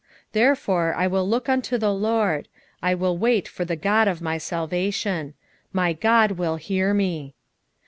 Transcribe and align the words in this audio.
7:7 0.01 0.07
Therefore 0.31 0.93
I 0.97 1.05
will 1.05 1.29
look 1.29 1.47
unto 1.47 1.77
the 1.77 1.93
LORD; 1.93 2.47
I 2.81 2.95
will 2.95 3.19
wait 3.19 3.47
for 3.47 3.65
the 3.65 3.75
God 3.75 4.07
of 4.07 4.19
my 4.19 4.39
salvation: 4.39 5.35
my 5.73 5.93
God 5.93 6.31
will 6.31 6.55
hear 6.55 6.91
me. 6.91 7.35